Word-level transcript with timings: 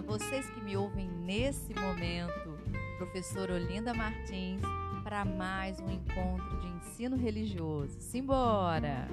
Vocês 0.00 0.48
que 0.50 0.60
me 0.60 0.76
ouvem 0.76 1.08
nesse 1.08 1.72
momento, 1.72 2.58
professor 2.98 3.50
Olinda 3.50 3.94
Martins, 3.94 4.60
para 5.02 5.24
mais 5.24 5.80
um 5.80 5.90
encontro 5.90 6.60
de 6.60 6.66
ensino 6.66 7.16
religioso. 7.16 7.98
Simbora! 8.00 9.08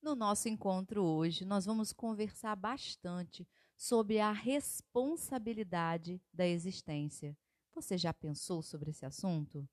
No 0.00 0.14
nosso 0.14 0.48
encontro 0.48 1.02
hoje, 1.02 1.44
nós 1.44 1.66
vamos 1.66 1.92
conversar 1.92 2.54
bastante 2.54 3.46
sobre 3.76 4.20
a 4.20 4.30
responsabilidade 4.30 6.22
da 6.32 6.46
existência. 6.46 7.36
Você 7.74 7.98
já 7.98 8.12
pensou 8.12 8.62
sobre 8.62 8.90
esse 8.90 9.04
assunto? 9.04 9.68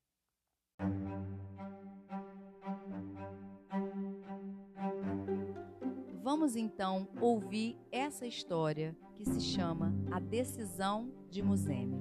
Vamos 6.30 6.56
então 6.56 7.08
ouvir 7.22 7.78
essa 7.90 8.26
história 8.26 8.94
que 9.14 9.24
se 9.24 9.40
chama 9.40 9.94
A 10.12 10.20
Decisão 10.20 11.10
de 11.30 11.42
Muzeme. 11.42 11.98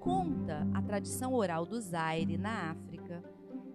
Conta 0.00 0.66
a 0.74 0.82
tradição 0.82 1.32
oral 1.32 1.64
do 1.64 1.80
Zaire, 1.80 2.36
na 2.36 2.72
África, 2.72 3.22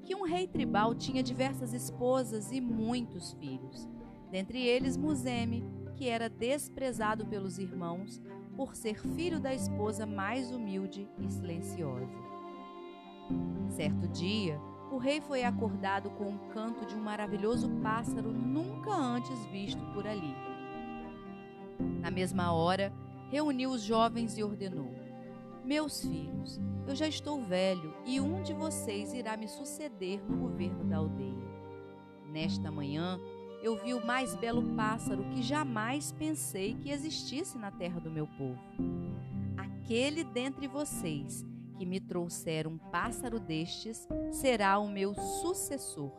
que 0.04 0.14
um 0.14 0.24
rei 0.24 0.46
tribal 0.46 0.94
tinha 0.94 1.24
diversas 1.24 1.72
esposas 1.72 2.52
e 2.52 2.60
muitos 2.60 3.32
filhos, 3.36 3.88
dentre 4.30 4.62
eles 4.62 4.98
Muzeme, 4.98 5.64
que 5.96 6.10
era 6.10 6.28
desprezado 6.28 7.26
pelos 7.26 7.58
irmãos 7.58 8.22
por 8.58 8.76
ser 8.76 9.00
filho 9.00 9.40
da 9.40 9.56
esposa 9.56 10.06
mais 10.06 10.52
humilde 10.52 11.10
e 11.18 11.32
silenciosa. 11.32 12.12
Certo 13.70 14.06
dia, 14.10 14.60
o 14.92 14.98
rei 14.98 15.20
foi 15.22 15.44
acordado 15.44 16.10
com 16.12 16.30
o 16.34 16.40
canto 16.50 16.86
de 16.86 16.96
um 16.96 17.02
maravilhoso 17.02 17.70
pássaro 17.82 18.32
nunca 18.32 18.92
antes 18.92 19.46
visto 19.48 19.84
por 19.94 20.08
ali. 20.08 20.34
Na 22.02 22.10
mesma 22.10 22.52
hora, 22.54 22.94
reuniu 23.30 23.72
os 23.72 23.82
jovens 23.82 24.38
e 24.38 24.44
ordenou: 24.44 24.94
Meus 25.64 26.02
filhos, 26.02 26.60
eu 26.88 26.96
já 26.96 27.08
estou 27.08 27.42
velho 27.42 27.94
e 28.06 28.20
um 28.20 28.42
de 28.42 28.54
vocês 28.54 29.14
irá 29.14 29.36
me 29.36 29.48
suceder 29.48 30.22
no 30.24 30.38
governo 30.38 30.86
da 30.86 30.98
aldeia. 30.98 31.48
Nesta 32.26 32.72
manhã, 32.72 33.20
eu 33.62 33.76
vi 33.84 33.94
o 33.94 34.06
mais 34.06 34.36
belo 34.36 34.64
pássaro 34.76 35.24
que 35.32 35.42
jamais 35.42 36.12
pensei 36.12 36.76
que 36.76 36.90
existisse 36.90 37.58
na 37.58 37.72
terra 37.72 38.00
do 38.00 38.10
meu 38.10 38.28
povo. 38.28 38.60
Aquele 39.58 40.24
dentre 40.24 40.68
vocês 40.68 41.46
que 41.78 41.86
me 41.86 42.00
trouxer 42.00 42.68
um 42.68 42.78
pássaro 42.78 43.40
destes 43.40 44.08
será 44.32 44.80
o 44.80 44.90
meu 44.90 45.14
sucessor. 45.14 46.12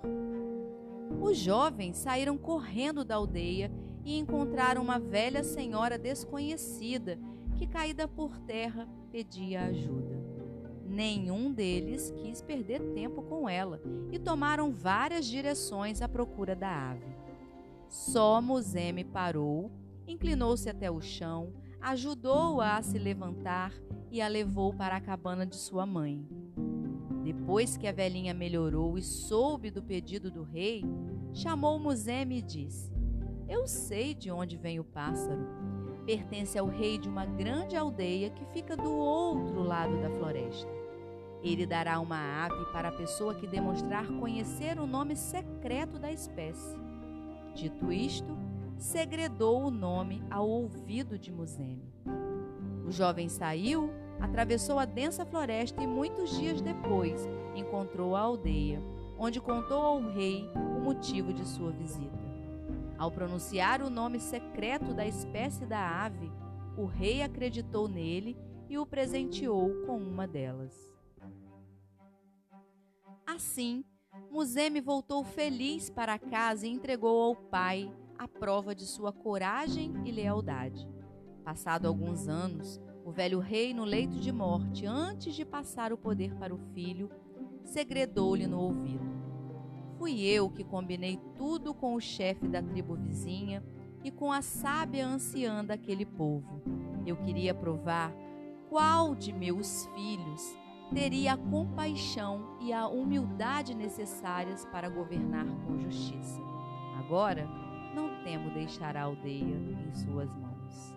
Os 1.21 1.37
jovens 1.37 1.97
saíram 1.97 2.39
correndo 2.39 3.05
da 3.05 3.17
aldeia 3.17 3.71
e 4.05 4.17
encontraram 4.17 4.81
uma 4.83 4.99
velha 4.99 5.43
senhora 5.43 5.99
desconhecida 5.99 7.19
que, 7.57 7.67
caída 7.67 8.07
por 8.07 8.39
terra, 8.39 8.89
pedia 9.11 9.65
ajuda. 9.65 10.17
Nenhum 10.87 11.53
deles 11.53 12.11
quis 12.23 12.41
perder 12.41 12.81
tempo 12.95 13.23
com 13.23 13.49
ela 13.49 13.83
e 14.13 14.19
tomaram 14.19 14.73
várias 14.73 15.27
direções 15.27 16.01
à 16.01 16.09
procura 16.09 16.55
da 16.55 16.91
ave. 16.91 17.17
Só 17.89 18.41
Muzeme 18.41 19.05
parou, 19.05 19.71
inclinou-se 20.07 20.69
até 20.69 20.91
o 20.91 21.01
chão, 21.01 21.53
ajudou-a 21.81 22.77
a 22.77 22.83
se 22.83 22.99
levantar 22.99 23.73
e 24.11 24.21
a 24.21 24.29
levou 24.29 24.73
para 24.73 24.97
a 24.97 25.01
cabana 25.01 25.47
de 25.47 25.57
sua 25.57 25.87
mãe. 25.87 26.27
Depois 27.23 27.77
que 27.77 27.87
a 27.87 27.93
velhinha 27.93 28.33
melhorou 28.33 28.97
e 28.97 29.03
soube 29.03 29.71
do 29.71 29.83
pedido 29.83 30.31
do 30.31 30.43
rei, 30.43 30.85
chamou 31.33 31.79
Muzeme 31.79 32.39
e 32.39 32.43
disse: 32.43 32.91
Eu 33.49 33.67
sei 33.67 34.15
de 34.15 34.31
onde 34.31 34.57
vem 34.57 34.81
o 34.81 34.85
pássaro. 34.85 35.47
Pertence 36.07 36.59
ao 36.59 36.67
rei 36.67 36.97
de 36.97 37.07
uma 37.07 37.27
grande 37.27 37.77
aldeia 37.77 38.31
que 38.31 38.45
fica 38.47 38.75
do 38.75 38.91
outro 38.91 39.63
lado 39.63 40.01
da 40.01 40.09
floresta. 40.09 40.71
Ele 41.43 41.67
dará 41.67 42.01
uma 42.01 42.45
ave 42.45 42.65
para 42.73 42.89
a 42.89 42.93
pessoa 42.93 43.35
que 43.35 43.47
demonstrar 43.47 44.07
conhecer 44.19 44.81
o 44.81 44.87
nome 44.87 45.15
secreto 45.15 45.99
da 45.99 46.11
espécie. 46.11 46.77
Dito 47.55 47.93
isto, 47.93 48.38
segredou 48.79 49.65
o 49.65 49.71
nome 49.71 50.23
ao 50.31 50.49
ouvido 50.49 51.19
de 51.19 51.33
Muzeme. 51.33 51.93
O 52.87 52.91
jovem 52.91 53.29
saiu, 53.29 53.91
atravessou 54.21 54.79
a 54.79 54.85
densa 54.85 55.27
floresta 55.27 55.83
e 55.83 55.87
muitos 55.87 56.31
dias 56.39 56.61
depois 56.61 57.29
encontrou 57.55 58.17
a 58.17 58.21
aldeia, 58.21 58.81
onde 59.19 59.41
contou 59.41 59.83
ao 59.83 60.01
rei 60.01 60.49
o 60.55 60.81
motivo 60.81 61.33
de 61.33 61.47
sua 61.47 61.71
visita. 61.73 62.29
Ao 62.97 63.11
pronunciar 63.11 63.83
o 63.83 63.91
nome 63.91 64.19
secreto 64.19 64.95
da 64.95 65.07
espécie 65.07 65.67
da 65.67 66.05
ave, 66.05 66.31
o 66.77 66.85
rei 66.85 67.23
acreditou 67.23 67.89
nele 67.89 68.37
e 68.69 68.79
o 68.79 68.87
presenteou 68.87 69.85
com 69.87 69.99
uma 69.99 70.27
delas. 70.27 70.75
Assim, 73.27 73.85
Muzeme 74.31 74.81
voltou 74.81 75.23
feliz 75.25 75.91
para 75.91 76.19
casa 76.19 76.67
e 76.67 76.71
entregou 76.71 77.23
ao 77.23 77.37
pai 77.37 77.91
a 78.19 78.27
prova 78.27 78.75
de 78.75 78.85
sua 78.85 79.13
coragem 79.13 79.95
e 80.05 80.11
lealdade. 80.11 80.89
Passado 81.45 81.87
alguns 81.87 82.27
anos, 82.29 82.81
o 83.05 83.13
velho 83.13 83.39
rei, 83.39 83.73
no 83.73 83.85
leito 83.85 84.19
de 84.19 84.33
morte, 84.33 84.85
antes 84.85 85.35
de 85.35 85.45
passar 85.45 85.93
o 85.93 85.97
poder 85.97 86.35
para 86.35 86.55
o 86.55 86.59
filho, 86.75 87.09
segredou-lhe 87.65 88.47
no 88.47 88.61
ouvido: 88.61 89.09
Fui 89.97 90.21
eu 90.21 90.51
que 90.51 90.65
combinei 90.65 91.19
tudo 91.37 91.73
com 91.73 91.95
o 91.95 92.01
chefe 92.01 92.49
da 92.49 92.61
tribo 92.61 92.97
vizinha 92.97 93.65
e 94.03 94.11
com 94.11 94.33
a 94.33 94.43
sábia 94.43 95.07
anciã 95.07 95.65
daquele 95.65 96.05
povo. 96.05 96.61
Eu 97.07 97.17
queria 97.17 97.55
provar 97.55 98.13
qual 98.69 99.15
de 99.15 99.33
meus 99.33 99.87
filhos 99.95 100.57
teria 100.93 101.35
a 101.35 101.37
compaixão 101.37 102.57
e 102.61 102.73
a 102.73 102.87
humildade 102.89 103.75
necessárias 103.75 104.65
para 104.67 104.89
governar 104.89 105.47
com 105.67 105.79
justiça. 105.79 106.41
Agora, 106.99 107.49
temo 108.29 108.51
deixar 108.51 108.95
a 108.95 109.05
aldeia 109.05 109.43
em 109.43 109.95
suas 109.95 110.29
mãos. 110.35 110.95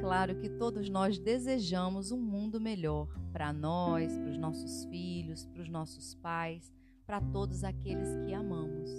claro 0.00 0.36
que 0.36 0.50
todos 0.50 0.90
nós 0.90 1.18
desejamos 1.18 2.10
um 2.10 2.20
mundo 2.20 2.60
melhor 2.60 3.08
para 3.32 3.52
nós, 3.52 4.16
para 4.18 4.30
os 4.30 4.36
nossos 4.36 4.84
filhos, 4.86 5.46
para 5.46 5.62
os 5.62 5.68
nossos 5.68 6.14
pais, 6.16 6.72
para 7.06 7.20
todos 7.20 7.64
aqueles 7.64 8.08
que 8.24 8.34
amamos. 8.34 8.90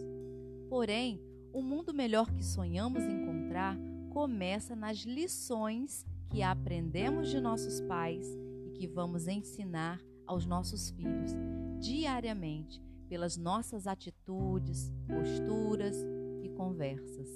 Porém, 0.68 1.22
o 1.54 1.62
mundo 1.62 1.94
melhor 1.94 2.32
que 2.32 2.44
sonhamos 2.44 3.04
encontrar 3.04 3.78
começa 4.10 4.76
nas 4.76 5.00
lições 5.00 6.06
que 6.30 6.42
aprendemos 6.42 7.30
de 7.30 7.40
nossos 7.40 7.80
pais 7.82 8.45
que 8.76 8.88
vamos 8.88 9.28
ensinar 9.28 10.00
aos 10.28 10.46
nossos 10.46 10.90
filhos 10.90 11.32
diariamente 11.80 12.82
pelas 13.08 13.38
nossas 13.38 13.88
atitudes, 13.88 14.92
posturas 15.08 15.96
e 16.44 16.50
conversas. 16.50 17.30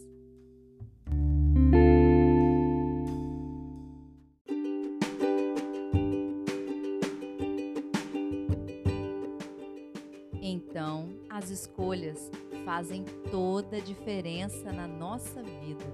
Então, 10.42 11.10
as 11.30 11.50
escolhas 11.50 12.30
fazem 12.66 13.06
toda 13.32 13.78
a 13.78 13.80
diferença 13.80 14.72
na 14.74 14.88
nossa 14.88 15.42
vida 15.42 15.86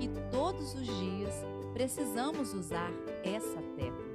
e 0.00 0.08
todos 0.30 0.74
os 0.74 0.86
dias 0.86 1.34
precisamos 1.72 2.52
usar 2.52 2.90
essa 3.22 3.62
técnica. 3.76 4.09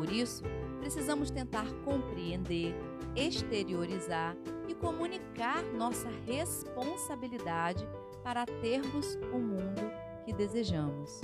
Por 0.00 0.10
isso, 0.10 0.42
precisamos 0.78 1.30
tentar 1.30 1.66
compreender, 1.84 2.74
exteriorizar 3.14 4.34
e 4.66 4.74
comunicar 4.74 5.62
nossa 5.74 6.08
responsabilidade 6.24 7.86
para 8.24 8.46
termos 8.46 9.16
o 9.30 9.38
mundo 9.38 9.92
que 10.24 10.32
desejamos. 10.32 11.20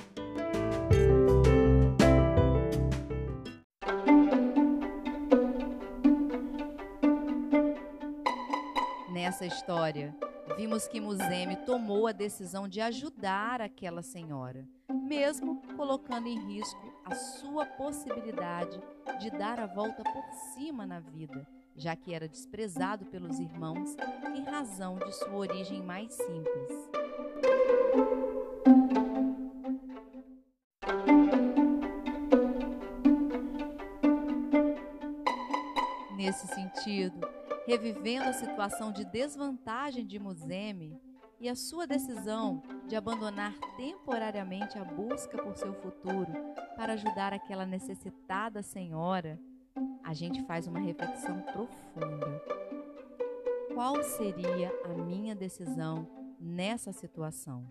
Nessa 9.11 9.46
história, 9.46 10.14
vimos 10.58 10.87
que 10.87 11.00
Muzeme 11.00 11.56
tomou 11.64 12.06
a 12.06 12.12
decisão 12.12 12.69
de 12.69 12.82
ajudar 12.82 13.62
aquela 13.62 14.02
senhora, 14.02 14.69
mesmo 14.97 15.61
colocando 15.77 16.27
em 16.27 16.39
risco 16.39 16.93
a 17.05 17.15
sua 17.15 17.65
possibilidade 17.65 18.81
de 19.21 19.31
dar 19.31 19.61
a 19.61 19.67
volta 19.67 20.03
por 20.03 20.25
cima 20.55 20.87
na 20.87 20.99
vida, 20.99 21.47
já 21.77 21.95
que 21.95 22.13
era 22.13 22.29
desprezado 22.29 23.05
pelos 23.07 23.39
irmãos 23.39 23.97
em 24.35 24.43
razão 24.43 24.97
de 24.97 25.13
sua 25.13 25.37
origem 25.37 25.83
mais 25.83 26.13
simples. 26.13 26.91
Nesse 36.17 36.47
sentido, 36.49 37.21
revivendo 37.67 38.25
a 38.25 38.33
situação 38.33 38.91
de 38.91 39.05
desvantagem 39.05 40.07
de 40.07 40.19
Muzeme, 40.19 40.99
e 41.38 41.49
a 41.49 41.55
sua 41.55 41.87
decisão 41.87 42.62
de 42.87 42.97
abandonar 42.97 43.55
temporariamente 43.77 44.79
a 44.79 44.85
busca 44.85 45.37
por 45.43 45.56
seu 45.56 45.75
futuro 45.75 46.33
para 46.77 46.94
ajudar 46.94 47.33
aquela 47.33 47.67
necessitada 47.67 48.62
senhora, 48.62 49.38
a 50.03 50.15
gente 50.15 50.43
faz 50.47 50.67
uma 50.67 50.79
reflexão 50.79 51.43
profunda. 51.43 52.43
Qual 53.75 54.03
seria 54.03 54.73
a 54.85 54.88
minha 54.88 55.35
decisão 55.35 56.09
nessa 56.41 56.93
situação? 56.93 57.67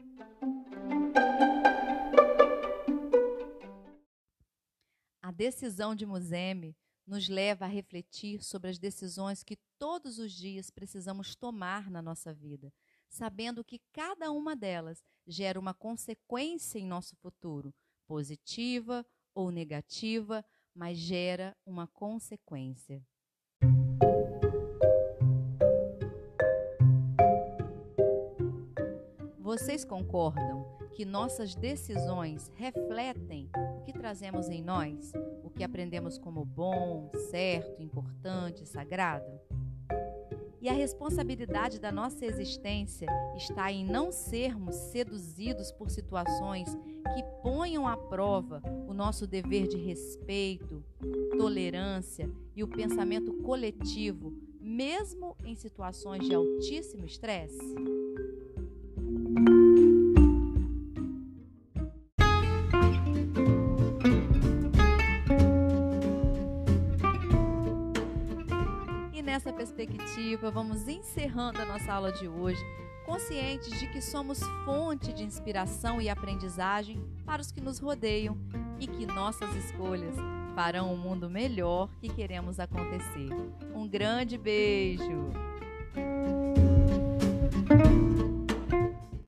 A 5.22 5.32
decisão 5.32 5.96
de 5.96 6.06
Muzeme 6.06 6.76
nos 7.08 7.28
leva 7.28 7.66
a 7.66 7.68
refletir 7.68 8.44
sobre 8.44 8.70
as 8.70 8.78
decisões 8.78 9.44
que 9.44 9.58
todos 9.80 10.20
os 10.20 10.32
dias 10.32 10.70
precisamos 10.70 11.36
tomar 11.36 11.90
na 11.90 12.02
nossa 12.02 12.34
vida, 12.34 12.72
sabendo 13.16 13.64
que 13.64 13.80
cada 13.94 14.30
uma 14.30 14.58
delas 14.58 15.02
gera 15.26 15.58
uma 15.58 15.74
consequência 15.74 16.78
em 16.78 16.86
nosso 16.86 17.16
futuro, 17.16 17.74
positiva 18.06 19.06
ou 19.34 19.52
negativa, 19.52 20.44
mas 20.74 20.98
gera 20.98 21.56
uma 21.66 21.88
consequência. 21.88 23.02
Vocês 29.40 29.86
concordam 29.86 30.78
que 30.94 31.06
nossas 31.06 31.56
decisões 31.56 32.52
refletem 32.56 33.50
o 33.78 33.82
que 33.84 33.94
trazemos 33.94 34.50
em 34.50 34.62
nós, 34.62 35.14
o 35.42 35.50
que 35.50 35.64
aprendemos 35.64 36.18
como 36.18 36.44
bom, 36.44 37.10
certo, 37.30 37.82
importante, 37.82 38.66
sagrado? 38.66 39.40
E 40.66 40.70
a 40.70 40.74
responsabilidade 40.74 41.80
da 41.80 41.92
nossa 41.92 42.26
existência 42.26 43.08
está 43.38 43.72
em 43.72 43.86
não 43.86 44.12
sermos 44.12 44.76
seduzidos 44.76 45.72
por 45.72 45.92
situações 45.92 46.68
que 47.14 47.24
ponham 47.44 47.88
à 47.88 47.96
prova 47.96 48.64
o 48.88 48.92
nosso 48.92 49.28
dever 49.28 49.68
de 49.68 49.78
respeito, 49.78 50.84
tolerância 51.38 52.28
e 52.56 52.64
o 52.64 52.68
pensamento 52.68 53.32
coletivo, 53.44 54.34
mesmo 54.60 55.38
em 55.46 55.56
situações 55.56 56.28
de 56.28 56.34
altíssimo 56.34 57.06
estresse? 57.06 57.76
perspectiva, 69.66 70.52
vamos 70.52 70.88
encerrando 70.88 71.60
a 71.60 71.66
nossa 71.66 71.92
aula 71.92 72.12
de 72.12 72.28
hoje, 72.28 72.64
conscientes 73.04 73.80
de 73.80 73.88
que 73.88 74.00
somos 74.00 74.40
fonte 74.64 75.12
de 75.12 75.24
inspiração 75.24 76.00
e 76.00 76.08
aprendizagem 76.08 77.04
para 77.26 77.42
os 77.42 77.52
que 77.52 77.60
nos 77.60 77.80
rodeiam 77.80 78.38
e 78.80 78.86
que 78.86 79.08
nossas 79.08 79.56
escolhas 79.56 80.16
farão 80.54 80.94
um 80.94 80.98
mundo 80.98 81.28
melhor 81.28 81.90
que 82.00 82.10
queremos 82.10 82.60
acontecer. 82.60 83.30
Um 83.74 83.88
grande 83.88 84.38
beijo! 84.38 85.32